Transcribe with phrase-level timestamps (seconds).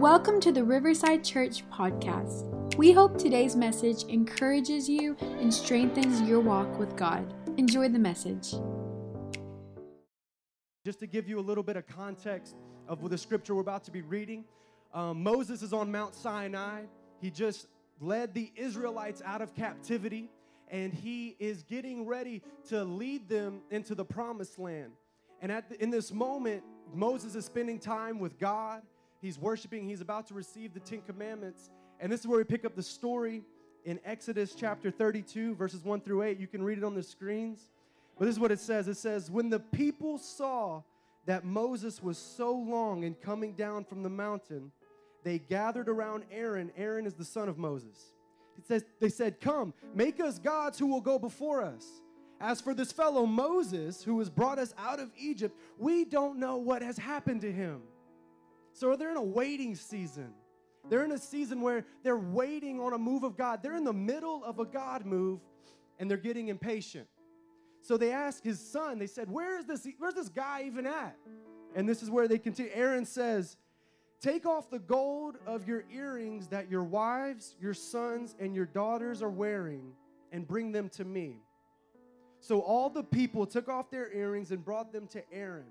[0.00, 2.74] Welcome to the Riverside Church podcast.
[2.76, 7.34] We hope today's message encourages you and strengthens your walk with God.
[7.58, 8.54] Enjoy the message.
[10.86, 12.56] Just to give you a little bit of context
[12.88, 14.46] of the scripture we're about to be reading,
[14.94, 16.84] um, Moses is on Mount Sinai.
[17.20, 17.66] He just
[18.00, 20.30] led the Israelites out of captivity,
[20.68, 22.40] and he is getting ready
[22.70, 24.92] to lead them into the promised land.
[25.42, 26.62] And at the, in this moment,
[26.94, 28.80] Moses is spending time with God.
[29.20, 29.86] He's worshiping.
[29.86, 31.70] He's about to receive the Ten Commandments.
[32.00, 33.42] And this is where we pick up the story
[33.84, 36.38] in Exodus chapter 32, verses 1 through 8.
[36.38, 37.68] You can read it on the screens.
[38.18, 40.82] But this is what it says it says, When the people saw
[41.26, 44.72] that Moses was so long in coming down from the mountain,
[45.22, 46.70] they gathered around Aaron.
[46.76, 48.12] Aaron is the son of Moses.
[48.56, 51.86] It says, they said, Come, make us gods who will go before us.
[52.40, 56.56] As for this fellow Moses, who has brought us out of Egypt, we don't know
[56.56, 57.82] what has happened to him.
[58.80, 60.32] So they're in a waiting season.
[60.88, 63.62] They're in a season where they're waiting on a move of God.
[63.62, 65.40] They're in the middle of a God move
[65.98, 67.06] and they're getting impatient.
[67.82, 71.14] So they ask his son, they said, Where is this, where's this guy even at?
[71.76, 72.72] And this is where they continue.
[72.74, 73.58] Aaron says,
[74.18, 79.20] Take off the gold of your earrings that your wives, your sons, and your daughters
[79.22, 79.92] are wearing
[80.32, 81.36] and bring them to me.
[82.40, 85.66] So all the people took off their earrings and brought them to Aaron.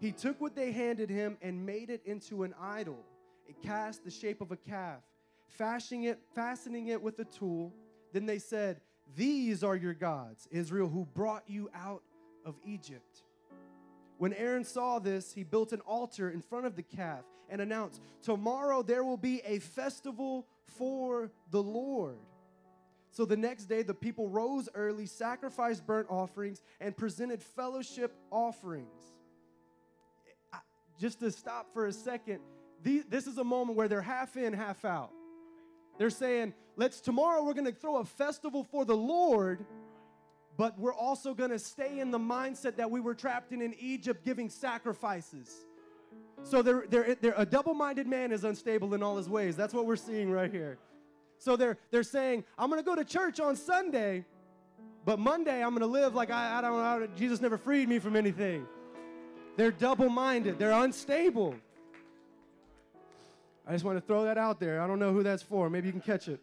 [0.00, 3.04] He took what they handed him and made it into an idol.
[3.46, 5.02] It cast the shape of a calf,
[5.46, 7.74] fashioning it, fastening it with a tool.
[8.14, 8.80] Then they said,
[9.14, 12.02] These are your gods, Israel, who brought you out
[12.46, 13.24] of Egypt.
[14.16, 18.00] When Aaron saw this, he built an altar in front of the calf and announced,
[18.22, 20.46] Tomorrow there will be a festival
[20.78, 22.18] for the Lord.
[23.10, 29.12] So the next day, the people rose early, sacrificed burnt offerings, and presented fellowship offerings.
[31.00, 32.40] Just to stop for a second,
[32.82, 35.10] this is a moment where they're half in, half out.
[35.98, 39.64] They're saying, let's tomorrow we're gonna throw a festival for the Lord,
[40.58, 44.24] but we're also gonna stay in the mindset that we were trapped in in Egypt
[44.26, 45.64] giving sacrifices.
[46.42, 49.56] So they're, they're, they're, a double minded man is unstable in all his ways.
[49.56, 50.78] That's what we're seeing right here.
[51.38, 54.24] So they're, they're saying, I'm going to go to church on Sunday,
[55.04, 57.98] but Monday I'm going to live like I, I don't know, Jesus never freed me
[57.98, 58.66] from anything.
[59.60, 61.54] They're double minded, they're unstable.
[63.66, 64.80] I just want to throw that out there.
[64.80, 65.68] I don't know who that's for.
[65.68, 66.40] Maybe you can catch it.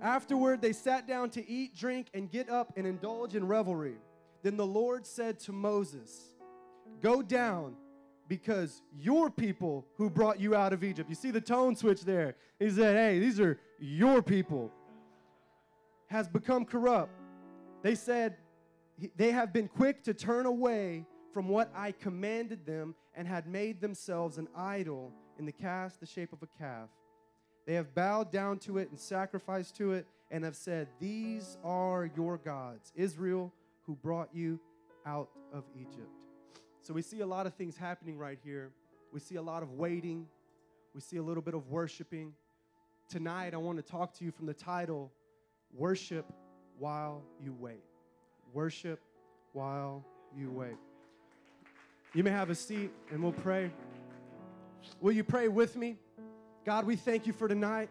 [0.00, 3.96] Afterward, they sat down to eat, drink, and get up and indulge in revelry.
[4.44, 6.36] Then the Lord said to Moses,
[7.02, 7.74] Go down
[8.28, 11.08] because your people who brought you out of Egypt.
[11.08, 12.36] You see the tone switch there.
[12.60, 14.70] He said, Hey, these are your people.
[16.06, 17.10] Has become corrupt.
[17.82, 18.36] They said,
[19.16, 23.80] They have been quick to turn away from what I commanded them and had made
[23.80, 26.88] themselves an idol in the cast, the shape of a calf.
[27.66, 32.10] They have bowed down to it and sacrificed to it and have said, These are
[32.16, 33.52] your gods, Israel,
[33.82, 34.58] who brought you
[35.06, 36.08] out of Egypt.
[36.80, 38.70] So we see a lot of things happening right here.
[39.12, 40.26] We see a lot of waiting.
[40.94, 42.32] We see a little bit of worshiping.
[43.08, 45.12] Tonight, I want to talk to you from the title
[45.72, 46.26] Worship
[46.78, 47.84] While You Wait.
[48.52, 49.00] Worship
[49.52, 50.87] While You Wait.
[52.14, 53.70] You may have a seat and we'll pray.
[55.00, 55.96] Will you pray with me?
[56.64, 57.90] God, we thank you for tonight.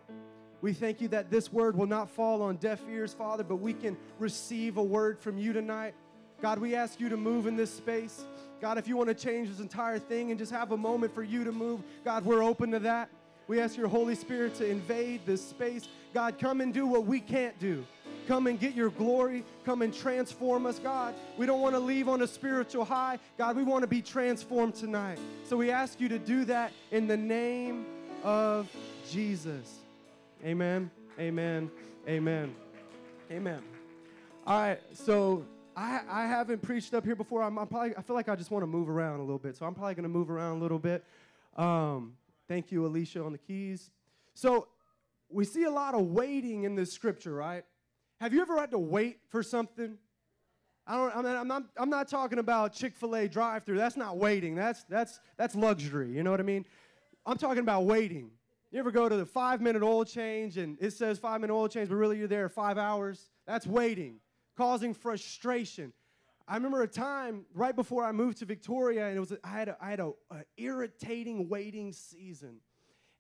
[0.62, 3.74] We thank you that this word will not fall on deaf ears, Father, but we
[3.74, 5.94] can receive a word from you tonight.
[6.42, 8.26] God, we ask you to move in this space.
[8.60, 11.24] God, if you want to change this entire thing and just have a moment for
[11.24, 13.10] you to move, God, we're open to that.
[13.48, 15.88] We ask your Holy Spirit to invade this space.
[16.14, 17.86] God, come and do what we can't do.
[18.28, 19.46] Come and get your glory.
[19.66, 21.16] Come and transform us, God.
[21.38, 23.20] We don't want to leave on a spiritual high.
[23.38, 25.18] God, we want to be transformed tonight.
[25.46, 27.86] So we ask you to do that in the name
[28.24, 28.70] of
[29.10, 29.80] Jesus.
[30.46, 30.92] Amen.
[31.18, 31.72] Amen.
[32.08, 32.54] Amen.
[33.32, 33.62] Amen.
[34.46, 35.46] All right, so
[35.76, 37.44] I, I haven't preached up here before.
[37.44, 39.56] I'm, I'm, probably, I feel like I just want to move around a little bit.
[39.56, 41.04] So I'm probably going to move around a little bit.
[41.56, 42.14] Um,
[42.48, 43.90] thank you, Alicia, on the keys.
[44.34, 44.68] So
[45.30, 47.64] we see a lot of waiting in this scripture, right?
[48.20, 49.98] Have you ever had to wait for something?
[50.86, 53.78] I don't, I mean, I'm, not, I'm not talking about Chick fil A drive through.
[53.78, 56.12] That's not waiting, that's, that's, that's luxury.
[56.12, 56.66] You know what I mean?
[57.26, 58.32] I'm talking about waiting.
[58.72, 61.68] You ever go to the five minute oil change and it says five minute oil
[61.68, 63.30] change, but really you're there five hours?
[63.46, 64.20] That's waiting
[64.58, 65.94] causing frustration.
[66.48, 69.70] I remember a time right before I moved to Victoria, and it was I had
[69.70, 72.58] a, I had a, a irritating waiting season,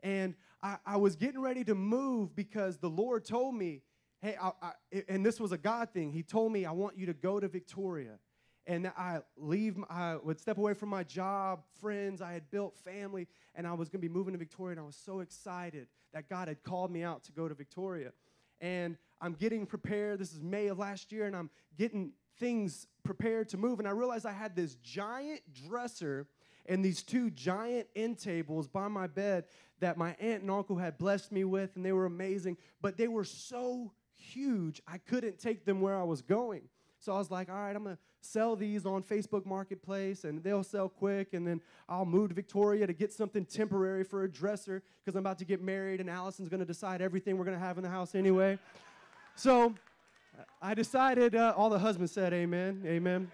[0.02, 0.34] and
[0.64, 3.82] I, I, was getting ready to move because the Lord told me,
[4.22, 4.72] "Hey," I, I,
[5.08, 6.12] and this was a God thing.
[6.12, 8.19] He told me, "I want you to go to Victoria."
[8.68, 13.28] and I leave, I would step away from my job, friends, I had built family,
[13.56, 16.50] and I was gonna be moving to Victoria, and I was so excited that God
[16.50, 18.12] had called me out to go to Victoria.
[18.60, 20.19] And I'm getting prepared.
[20.19, 23.80] This is May of last year, and I'm getting things prepared to move.
[23.80, 26.28] And I realized I had this giant dresser
[26.66, 29.46] and these two giant end tables by my bed
[29.80, 33.08] that my aunt and uncle had blessed me with, and they were amazing, but they
[33.08, 36.64] were so huge, I couldn't take them where I was going.
[37.00, 40.64] So I was like, all right, I'm gonna sell these on Facebook Marketplace and they'll
[40.64, 41.34] sell quick.
[41.34, 45.22] And then I'll move to Victoria to get something temporary for a dresser because I'm
[45.22, 48.16] about to get married and Allison's gonna decide everything we're gonna have in the house
[48.16, 48.58] anyway.
[49.36, 49.74] so
[50.62, 53.31] I decided, uh, all the husbands said, Amen, Amen.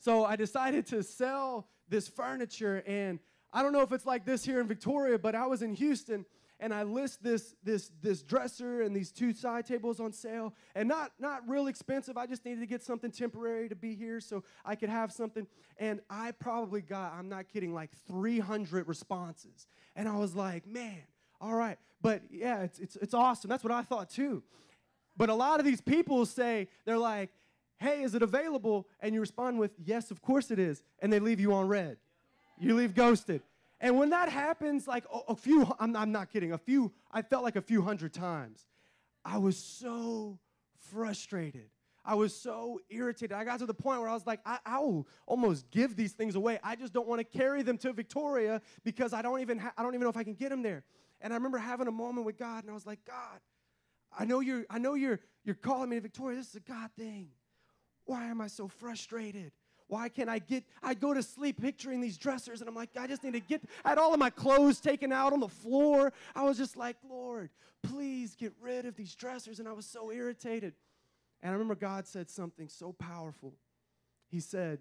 [0.00, 2.82] So I decided to sell this furniture.
[2.86, 3.18] And
[3.52, 6.24] I don't know if it's like this here in Victoria, but I was in Houston
[6.60, 10.88] and I list this, this, this dresser and these two side tables on sale, and
[10.88, 12.16] not, not real expensive.
[12.16, 15.46] I just needed to get something temporary to be here so I could have something.
[15.78, 19.66] And I probably got, I'm not kidding, like 300 responses.
[19.94, 21.02] And I was like, man,
[21.40, 21.78] all right.
[22.02, 23.48] But yeah, it's, it's, it's awesome.
[23.48, 24.42] That's what I thought too.
[25.16, 27.30] But a lot of these people say, they're like,
[27.78, 28.88] hey, is it available?
[29.00, 30.82] And you respond with, yes, of course it is.
[31.00, 31.98] And they leave you on read.
[32.60, 33.42] You leave ghosted.
[33.80, 37.22] And when that happens, like a, a few, I'm, I'm not kidding, a few, I
[37.22, 38.66] felt like a few hundred times,
[39.24, 40.38] I was so
[40.90, 41.70] frustrated.
[42.04, 43.32] I was so irritated.
[43.32, 46.12] I got to the point where I was like, I, I will almost give these
[46.12, 46.58] things away.
[46.62, 49.82] I just don't want to carry them to Victoria because I don't even ha- I
[49.82, 50.84] don't even know if I can get them there.
[51.20, 53.40] And I remember having a moment with God, and I was like, God,
[54.18, 56.38] I know you're I know you're you're calling me to Victoria.
[56.38, 57.28] This is a God thing.
[58.06, 59.52] Why am I so frustrated?
[59.88, 63.06] Why can't I get, I go to sleep picturing these dressers and I'm like, I
[63.06, 66.12] just need to get, I had all of my clothes taken out on the floor.
[66.36, 67.48] I was just like, Lord,
[67.82, 69.58] please get rid of these dressers.
[69.58, 70.74] And I was so irritated.
[71.42, 73.54] And I remember God said something so powerful.
[74.28, 74.80] He said,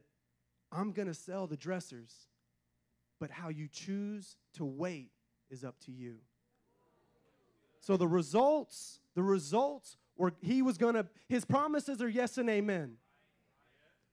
[0.74, 2.28] I'm going to sell the dressers,
[3.20, 5.12] but how you choose to wait
[5.50, 6.18] is up to you.
[7.80, 12.50] So the results, the results were he was going to, his promises are yes and
[12.50, 12.98] amen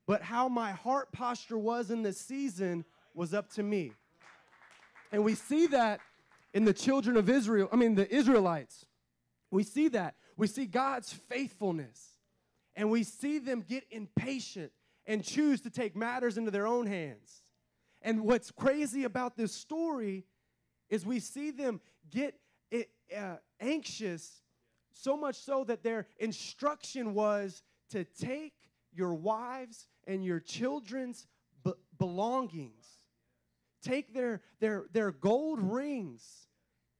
[0.06, 2.85] but how my heart posture was in this season
[3.15, 3.93] was up to me.
[5.12, 6.01] And we see that
[6.53, 8.87] in the children of Israel, I mean, the Israelites.
[9.51, 10.15] We see that.
[10.37, 12.19] We see God's faithfulness.
[12.77, 14.73] And we see them get impatient
[15.06, 17.43] and choose to take matters into their own hands.
[18.03, 20.25] And what's crazy about this story
[20.91, 21.81] is we see them
[22.11, 22.35] get
[23.17, 24.43] uh, anxious
[24.93, 28.55] so much so that their instruction was to take
[28.94, 31.26] your wives and your children's
[31.64, 32.87] be- belongings.
[33.82, 36.46] Take their, their, their gold rings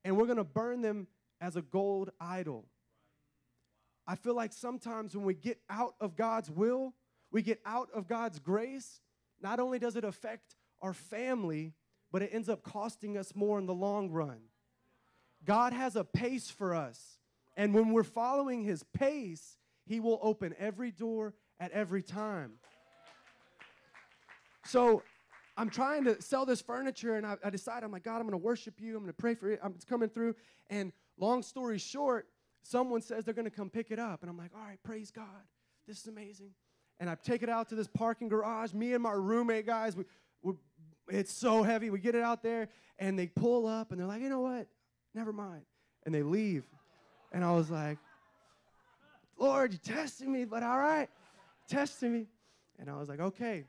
[0.05, 1.07] and we're going to burn them
[1.41, 2.67] as a gold idol.
[4.07, 6.95] I feel like sometimes when we get out of God's will,
[7.33, 9.01] we get out of God's grace,
[9.41, 11.73] not only does it affect our family,
[12.13, 14.41] but it ends up costing us more in the long run.
[15.45, 17.19] God has a pace for us.
[17.57, 22.53] And when we're following his pace, he will open every door at every time.
[24.67, 25.03] So
[25.57, 28.33] I'm trying to sell this furniture, and I, I decide, I'm like, God, I'm going
[28.33, 28.97] to worship you.
[28.97, 29.61] I'm going to pray for it.
[29.63, 30.35] I'm, it's coming through.
[30.71, 32.27] And long story short,
[32.63, 34.23] someone says they're going to come pick it up.
[34.23, 35.27] And I'm like, all right, praise God.
[35.87, 36.51] This is amazing.
[36.99, 38.73] And I take it out to this parking garage.
[38.73, 40.05] Me and my roommate, guys, we,
[41.09, 41.91] it's so heavy.
[41.91, 42.69] We get it out there,
[42.99, 44.67] and they pull up, and they're like, you know what?
[45.15, 45.63] Never mind.
[46.07, 46.65] And they leave.
[47.33, 47.99] And I was like,
[49.39, 51.09] Lord, you're testing me, but all right,
[51.69, 52.27] testing me.
[52.79, 53.67] And I was like, okay,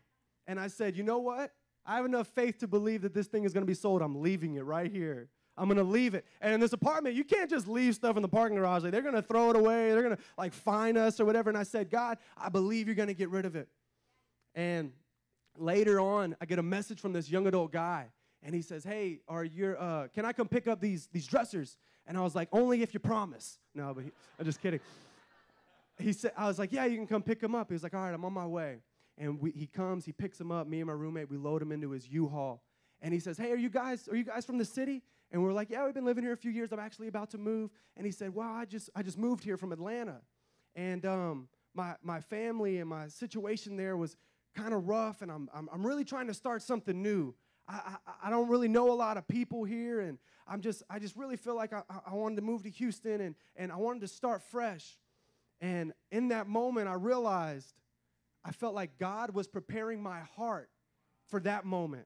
[0.48, 1.52] and I said, you know what?
[1.86, 4.02] I have enough faith to believe that this thing is going to be sold.
[4.02, 5.30] I'm leaving it right here.
[5.58, 6.26] I'm going to leave it.
[6.42, 8.84] And in this apartment, you can't just leave stuff in the parking garage.
[8.84, 9.92] Like, they're going to throw it away.
[9.92, 11.50] They're going to like fine us or whatever.
[11.50, 13.70] And I said, God, I believe you're going to get rid of it.
[14.54, 14.92] And
[15.58, 18.08] later on, I get a message from this young adult guy.
[18.44, 21.78] And he says, hey, are you, uh, can I come pick up these, these dressers?
[22.06, 23.58] And I was like, only if you promise.
[23.74, 24.80] No, but he, I'm just kidding.
[25.98, 27.70] He said, I was like, yeah, you can come pick him up.
[27.70, 28.80] He was like, all right, I'm on my way.
[29.18, 31.72] And we, he comes, he picks him up, me and my roommate, we load him
[31.72, 32.62] into his U-Haul.
[33.02, 35.04] And he says, hey, are you guys, are you guys from the city?
[35.32, 36.72] And we're like, yeah, we've been living here a few years.
[36.72, 37.72] I'm actually about to move.
[37.96, 40.22] And he said, well, I just, I just moved here from Atlanta.
[40.76, 44.18] And um, my, my family and my situation there was
[44.56, 47.36] kind of rough, and I'm, I'm, I'm, really trying to start something new.
[47.68, 51.00] I, I, I, don't really know a lot of people here, and I'm just, I
[51.00, 54.02] just really feel like I, I wanted to move to Houston, and, and I wanted
[54.02, 54.98] to start fresh.
[55.66, 57.74] And in that moment, I realized
[58.44, 60.70] I felt like God was preparing my heart
[61.28, 62.06] for that moment.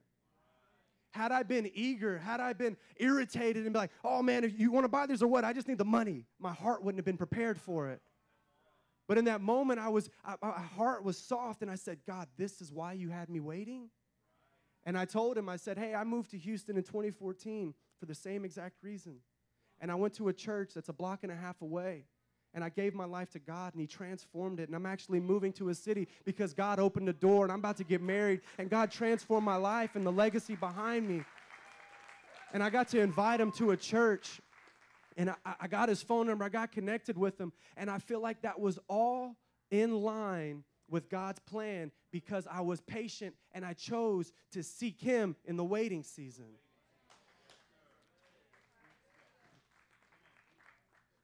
[1.10, 4.72] Had I been eager, had I been irritated and be like, oh man, if you
[4.72, 7.04] want to buy this or what, I just need the money, my heart wouldn't have
[7.04, 8.00] been prepared for it.
[9.06, 12.28] But in that moment, I was, I, my heart was soft, and I said, God,
[12.38, 13.90] this is why you had me waiting?
[14.84, 18.14] And I told him, I said, hey, I moved to Houston in 2014 for the
[18.14, 19.16] same exact reason.
[19.82, 22.06] And I went to a church that's a block and a half away.
[22.54, 24.68] And I gave my life to God and He transformed it.
[24.68, 27.76] And I'm actually moving to a city because God opened the door and I'm about
[27.78, 28.40] to get married.
[28.58, 31.22] And God transformed my life and the legacy behind me.
[32.52, 34.40] And I got to invite him to a church
[35.16, 38.20] and I, I got his phone number, I got connected with him, and I feel
[38.20, 39.36] like that was all
[39.70, 45.36] in line with God's plan because I was patient and I chose to seek Him
[45.44, 46.46] in the waiting season.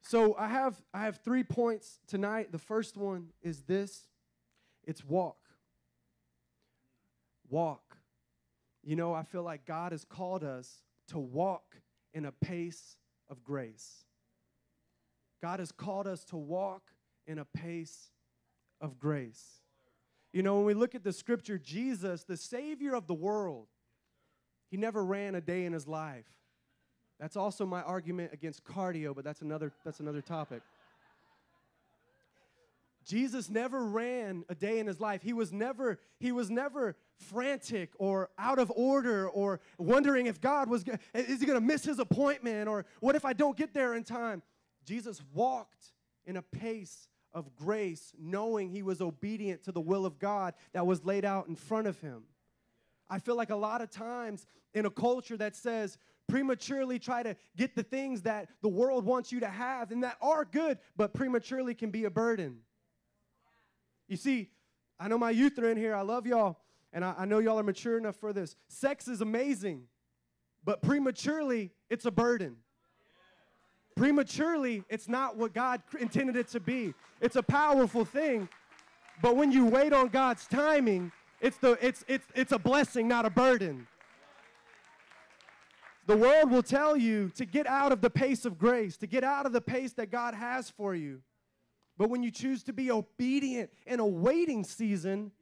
[0.09, 2.53] So I have I have 3 points tonight.
[2.53, 4.07] The first one is this.
[4.85, 5.39] It's walk.
[7.49, 7.97] Walk.
[8.85, 11.75] You know, I feel like God has called us to walk
[12.15, 12.97] in a pace
[13.29, 14.05] of grace.
[15.43, 16.93] God has called us to walk
[17.27, 18.11] in a pace
[18.81, 19.61] of grace.
[20.33, 23.67] You know, when we look at the scripture, Jesus, the Savior of the world,
[24.71, 26.29] he never ran a day in his life.
[27.19, 30.63] That's also my argument against cardio, but that's another, that's another topic.
[33.07, 35.23] Jesus never ran a day in his life.
[35.23, 40.69] He was never, he was never frantic or out of order or wondering if God
[40.69, 43.95] was, is he going to miss his appointment or what if I don't get there
[43.95, 44.43] in time?
[44.85, 45.93] Jesus walked
[46.27, 50.85] in a pace of grace, knowing he was obedient to the will of God that
[50.85, 52.25] was laid out in front of him.
[53.09, 55.97] I feel like a lot of times in a culture that says,
[56.29, 60.17] prematurely try to get the things that the world wants you to have and that
[60.21, 62.59] are good, but prematurely can be a burden.
[64.09, 64.51] You see,
[64.99, 65.95] I know my youth are in here.
[65.95, 66.59] I love y'all.
[66.93, 68.57] And I, I know y'all are mature enough for this.
[68.69, 69.83] Sex is amazing,
[70.65, 72.57] but prematurely, it's a burden.
[73.97, 76.95] Prematurely, it's not what God intended it to be.
[77.21, 78.49] It's a powerful thing,
[79.23, 83.27] but when you wait on God's timing, it's, the, it's, it's, it's a blessing, not
[83.27, 83.87] a burden.
[86.07, 89.25] The world will tell you to get out of the pace of grace, to get
[89.25, 91.21] out of the pace that God has for you.
[91.99, 95.33] But when you choose to be obedient in a waiting season,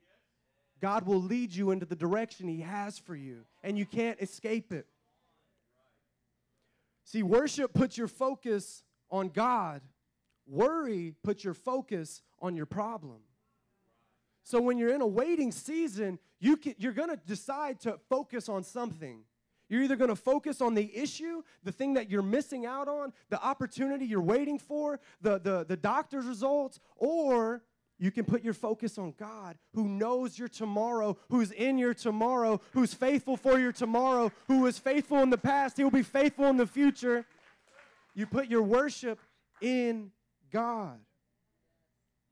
[0.80, 4.72] God will lead you into the direction He has for you, and you can't escape
[4.72, 4.86] it.
[7.04, 9.82] See, worship puts your focus on God,
[10.46, 13.18] worry puts your focus on your problem.
[14.42, 18.48] So when you're in a waiting season, you can, you're going to decide to focus
[18.48, 19.24] on something.
[19.74, 23.12] You're either going to focus on the issue, the thing that you're missing out on,
[23.28, 27.60] the opportunity you're waiting for, the, the, the doctor's results, or
[27.98, 32.60] you can put your focus on God who knows your tomorrow, who's in your tomorrow,
[32.70, 36.44] who's faithful for your tomorrow, who was faithful in the past, he will be faithful
[36.46, 37.26] in the future.
[38.14, 39.18] You put your worship
[39.60, 40.12] in
[40.52, 41.00] God.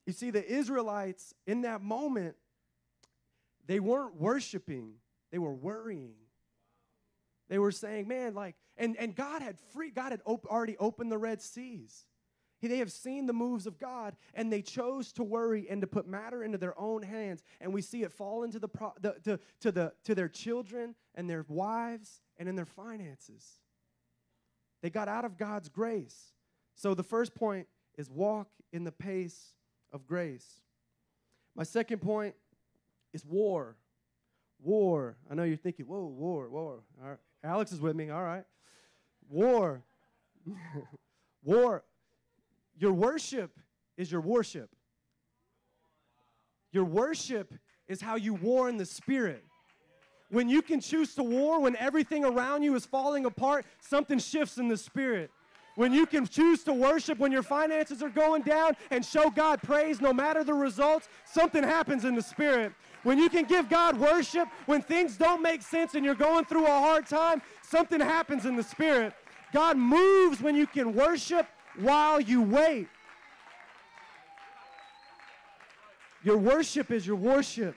[0.07, 2.37] You see, the Israelites in that moment,
[3.67, 4.93] they weren't worshiping,
[5.33, 6.22] they were worrying.
[7.53, 11.13] They were saying, man, like, and, and God had free, God had op- already opened
[11.13, 12.07] the Red Seas.
[12.61, 15.87] He, they have seen the moves of God, and they chose to worry and to
[15.87, 17.43] put matter into their own hands.
[17.61, 20.95] And we see it fall into the, pro- the to, to, the, to their children
[21.15, 23.59] and their wives and in their finances.
[24.81, 26.33] They got out of God's grace.
[26.75, 27.67] So the first point
[27.99, 29.53] is walk in the pace
[29.93, 30.63] of grace.
[31.55, 32.35] My second point
[33.13, 33.77] is war.
[34.59, 35.19] War.
[35.31, 36.79] I know you're thinking, whoa, war, war.
[37.03, 37.19] All right.
[37.45, 38.11] Alex is with me.
[38.11, 38.45] All right.
[39.29, 39.83] War.
[41.45, 41.85] war.
[42.79, 43.59] Your worship
[43.97, 44.71] is your worship.
[46.73, 47.55] Your worship
[47.87, 49.45] is how you war in the spirit.
[50.31, 54.57] When you can choose to war when everything around you is falling apart, something shifts
[54.57, 55.31] in the spirit.
[55.75, 59.63] When you can choose to worship when your finances are going down and show God
[59.63, 62.73] praise no matter the results, something happens in the spirit.
[63.05, 66.67] When you can give God worship, when things don't make sense and you're going through
[66.67, 69.15] a hard time, something happens in the spirit.
[69.53, 71.47] God moves when you can worship
[71.81, 72.89] while you wait.
[76.23, 77.77] Your worship is your worship.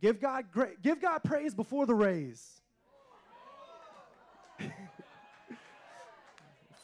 [0.00, 2.60] Give God great, give God praise before the raise.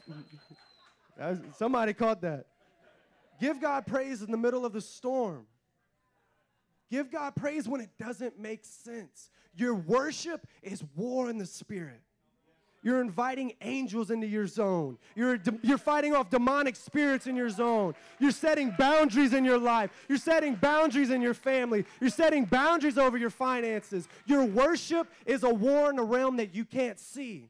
[1.57, 2.47] Somebody caught that.
[3.41, 5.47] Give God praise in the middle of the storm.
[6.91, 9.31] Give God praise when it doesn't make sense.
[9.57, 12.01] Your worship is war in the spirit.
[12.85, 14.99] You're inviting angels into your zone.
[15.17, 17.95] You're, you're fighting off demonic spirits in your zone.
[18.19, 19.91] You're setting boundaries in your life.
[20.07, 21.87] You're setting boundaries in your family.
[21.99, 24.07] You're setting boundaries over your finances.
[24.27, 27.49] Your worship is a war in a realm that you can't see.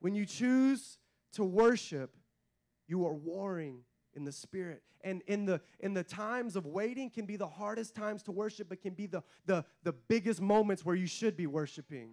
[0.00, 0.98] When you choose
[1.34, 2.16] to worship,
[2.86, 3.80] you are warring
[4.14, 4.82] in the spirit.
[5.02, 8.68] And in the in the times of waiting can be the hardest times to worship
[8.68, 12.10] but can be the the, the biggest moments where you should be worshiping.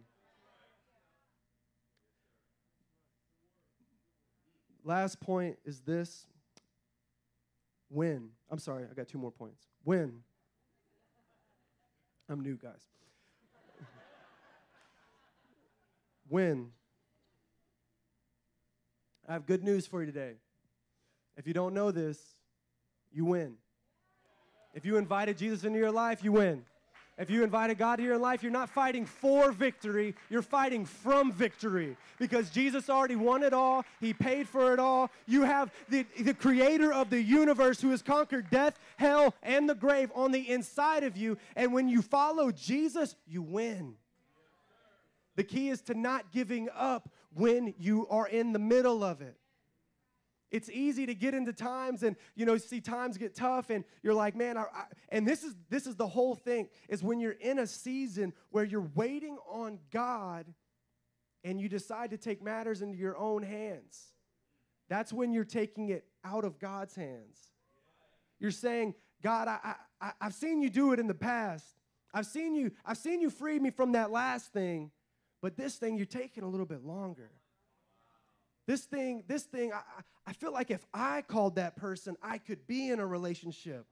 [4.86, 6.28] Last point is this.
[7.90, 9.66] When i'm sorry i got two more points.
[9.84, 10.22] When
[12.30, 12.82] i'm new guys.
[16.30, 16.72] When
[19.28, 20.34] i have good news for you today
[21.38, 22.18] if you don't know this,
[23.14, 23.54] you win.
[24.74, 26.66] If you invited Jesus into your life, you win.
[27.20, 31.32] If you invited God to your life, you're not fighting for victory, you're fighting from
[31.32, 33.86] victory because Jesus already won it all.
[34.00, 35.10] He paid for it all.
[35.26, 39.74] You have the, the creator of the universe who has conquered death, hell, and the
[39.74, 41.40] grave on the inside of you.
[41.56, 43.96] And when you follow Jesus, you win.
[45.36, 49.38] The key is to not giving up when you are in the middle of it.
[50.50, 54.14] It's easy to get into times and you know see times get tough and you're
[54.14, 57.34] like, man, I, I, and this is this is the whole thing is when you're
[57.34, 60.46] in a season where you're waiting on God
[61.44, 64.14] and you decide to take matters into your own hands.
[64.90, 67.52] That's when you're taking it out of God's hands.
[68.40, 71.66] You're saying, God, I, I, I've seen you do it in the past.
[72.14, 74.92] I've seen you, I've seen you free me from that last thing,
[75.42, 77.30] but this thing you're taking a little bit longer.
[78.66, 79.82] This thing, this thing, I,
[80.26, 83.86] I feel like if I called that person, I could be in a relationship.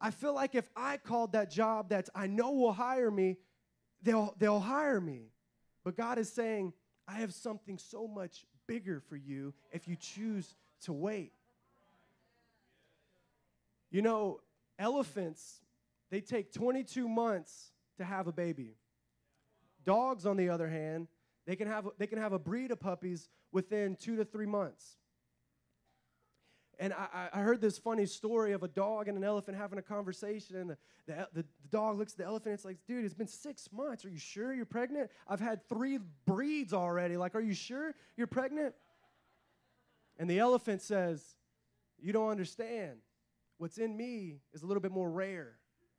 [0.00, 3.36] I feel like if I called that job that I know will hire me,
[4.02, 5.30] they'll, they'll hire me.
[5.84, 6.72] But God is saying,
[7.06, 11.32] I have something so much bigger for you if you choose to wait.
[13.90, 14.40] You know,
[14.78, 15.60] elephants,
[16.10, 18.76] they take 22 months to have a baby.
[19.84, 21.08] Dogs, on the other hand,
[21.46, 24.96] they can have, they can have a breed of puppies within two to three months.
[26.78, 29.82] And I, I, heard this funny story of a dog and an elephant having a
[29.82, 32.54] conversation, and the, the, the, dog looks at the elephant.
[32.54, 34.04] It's like, dude, it's been six months.
[34.04, 35.10] Are you sure you're pregnant?
[35.28, 37.16] I've had three breeds already.
[37.16, 38.74] Like, are you sure you're pregnant?
[40.18, 41.22] And the elephant says,
[42.00, 42.98] You don't understand.
[43.58, 45.52] What's in me is a little bit more rare.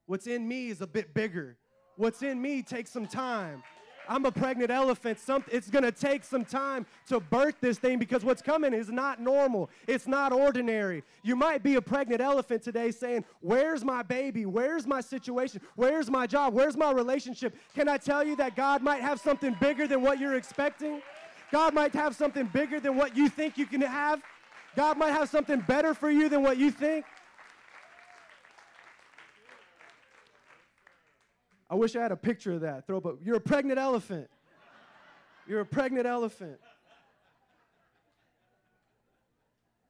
[0.05, 1.57] What's in me is a bit bigger.
[1.95, 3.63] What's in me takes some time.
[4.07, 5.19] I'm a pregnant elephant.
[5.19, 8.89] Some, it's going to take some time to birth this thing because what's coming is
[8.89, 9.69] not normal.
[9.87, 11.03] It's not ordinary.
[11.21, 14.45] You might be a pregnant elephant today saying, Where's my baby?
[14.45, 15.61] Where's my situation?
[15.75, 16.53] Where's my job?
[16.53, 17.55] Where's my relationship?
[17.75, 21.01] Can I tell you that God might have something bigger than what you're expecting?
[21.51, 24.21] God might have something bigger than what you think you can have.
[24.75, 27.05] God might have something better for you than what you think.
[31.73, 32.85] I wish I had a picture of that.
[32.85, 34.29] Throw up, you're a pregnant elephant.
[35.47, 36.59] You're a pregnant elephant.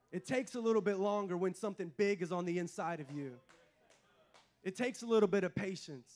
[0.10, 3.34] It takes a little bit longer when something big is on the inside of you.
[4.64, 6.10] It takes a little bit of patience.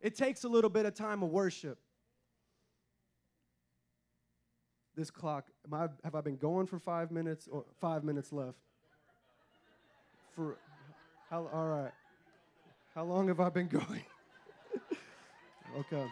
[0.00, 1.76] It takes a little bit of time of worship.
[4.96, 8.56] This clock, I, have I been going for five minutes or five minutes left?
[10.34, 10.56] For
[11.28, 11.92] how, all right.
[12.94, 14.04] How long have I been going?
[15.78, 16.04] Okay.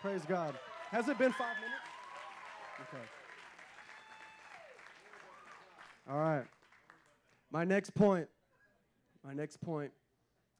[0.00, 0.54] Praise God.
[0.90, 1.82] Has it been five minutes?
[2.88, 3.04] Okay.
[6.08, 6.44] All right.
[7.50, 8.28] My next point,
[9.24, 9.90] my next point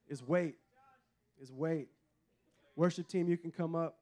[0.09, 0.57] is wait.
[1.41, 1.89] Is wait.
[2.75, 3.99] Worship team, you can come up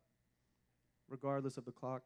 [1.09, 2.03] regardless of the clock.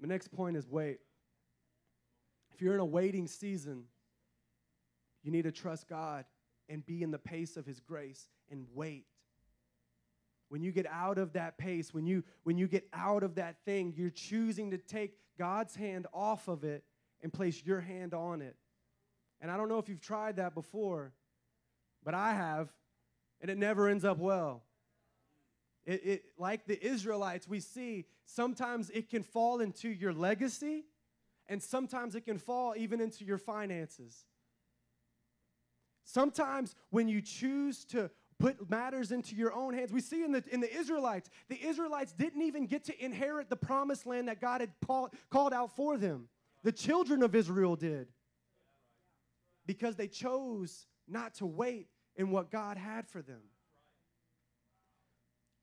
[0.00, 0.98] My next point is wait.
[2.54, 3.84] If you're in a waiting season,
[5.22, 6.24] you need to trust God
[6.70, 9.04] and be in the pace of his grace and wait.
[10.48, 13.56] When you get out of that pace when you when you get out of that
[13.64, 16.84] thing you're choosing to take god's hand off of it
[17.22, 18.56] and place your hand on it.
[19.40, 21.12] And i don't know if you've tried that before
[22.04, 22.72] but i have
[23.40, 24.62] and it never ends up well.
[25.86, 30.84] It, it like the israelites we see sometimes it can fall into your legacy
[31.48, 34.26] and sometimes it can fall even into your finances
[36.12, 40.42] Sometimes when you choose to put matters into your own hands, we see in the,
[40.50, 44.60] in the Israelites, the Israelites didn't even get to inherit the promised land that God
[44.60, 46.28] had call, called out for them.
[46.64, 48.08] The children of Israel did
[49.66, 53.42] because they chose not to wait in what God had for them.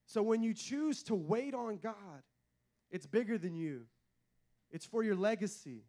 [0.05, 2.23] So when you choose to wait on God,
[2.89, 3.81] it's bigger than you.
[4.71, 5.83] It's for your legacy.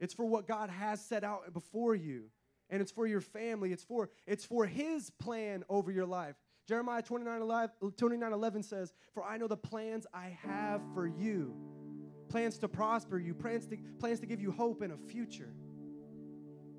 [0.00, 2.24] It's for what God has set out before you
[2.70, 3.72] and it's for your family.
[3.72, 6.36] It's for, it's for his plan over your life.
[6.66, 11.54] Jeremiah 29 11, 29 11 says, For I know the plans I have for you
[12.28, 15.52] plans to prosper you, plans to, plans to give you hope and a future.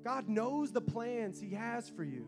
[0.04, 2.26] God knows the plans He has for you.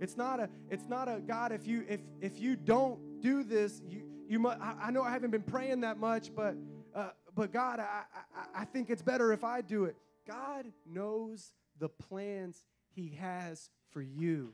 [0.00, 3.80] It's not a, it's not a God, if you if if you don't do this,
[3.88, 6.56] you you must I, I know I haven't been praying that much, but
[6.94, 8.02] uh, but God, I,
[8.34, 9.96] I I think it's better if I do it.
[10.26, 14.52] God knows the plans He has for you.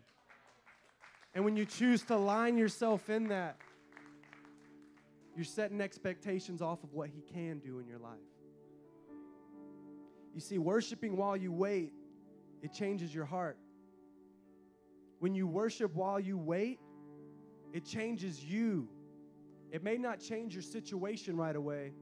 [1.35, 3.57] And when you choose to line yourself in that,
[5.37, 8.19] you're setting expectations off of what He can do in your life.
[10.35, 11.93] You see, worshiping while you wait,
[12.63, 13.57] it changes your heart.
[15.21, 16.81] When you worship while you wait,
[17.73, 18.89] it changes you.
[19.71, 21.93] It may not change your situation right away,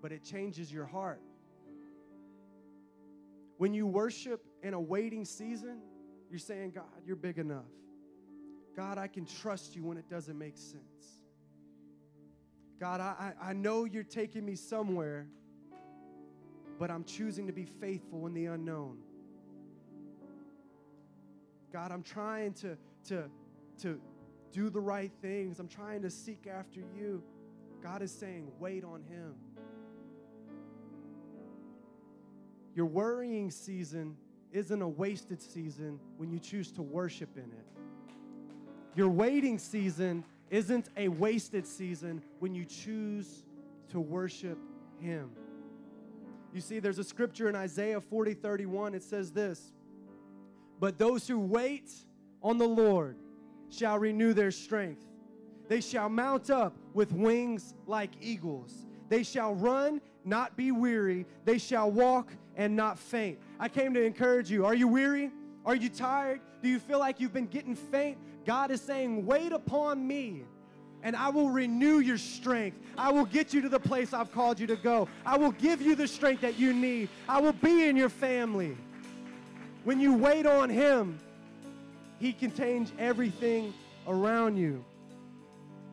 [0.00, 1.20] but it changes your heart.
[3.58, 5.80] When you worship in a waiting season,
[6.30, 7.64] you're saying, God, you're big enough.
[8.76, 11.20] God, I can trust you when it doesn't make sense.
[12.78, 15.26] God, I, I know you're taking me somewhere,
[16.78, 18.98] but I'm choosing to be faithful in the unknown.
[21.72, 23.24] God, I'm trying to, to,
[23.82, 24.00] to
[24.52, 25.58] do the right things.
[25.58, 27.24] I'm trying to seek after you.
[27.82, 29.34] God is saying, wait on Him.
[32.78, 34.16] Your worrying season
[34.52, 37.66] isn't a wasted season when you choose to worship in it.
[38.94, 43.42] Your waiting season isn't a wasted season when you choose
[43.88, 44.58] to worship
[45.00, 45.32] Him.
[46.54, 48.94] You see, there's a scripture in Isaiah 40 31.
[48.94, 49.72] It says this
[50.78, 51.90] But those who wait
[52.44, 53.16] on the Lord
[53.70, 55.04] shall renew their strength.
[55.66, 58.86] They shall mount up with wings like eagles.
[59.08, 61.26] They shall run, not be weary.
[61.44, 63.38] They shall walk and not faint.
[63.58, 64.66] I came to encourage you.
[64.66, 65.30] Are you weary?
[65.64, 66.40] Are you tired?
[66.62, 68.18] Do you feel like you've been getting faint?
[68.44, 70.42] God is saying, Wait upon me
[71.02, 72.78] and I will renew your strength.
[72.96, 75.08] I will get you to the place I've called you to go.
[75.24, 77.08] I will give you the strength that you need.
[77.28, 78.76] I will be in your family.
[79.84, 81.18] When you wait on Him,
[82.18, 83.72] He can change everything
[84.06, 84.84] around you.